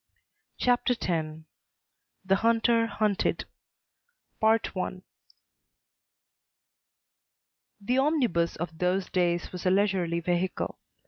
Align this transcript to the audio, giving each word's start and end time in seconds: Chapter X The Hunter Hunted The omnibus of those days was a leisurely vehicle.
Chapter 0.57 0.95
X 0.99 1.41
The 2.25 2.37
Hunter 2.37 2.87
Hunted 2.87 3.45
The 4.41 4.81
omnibus 7.99 8.55
of 8.55 8.79
those 8.79 9.11
days 9.11 9.51
was 9.51 9.67
a 9.67 9.69
leisurely 9.69 10.19
vehicle. 10.19 10.79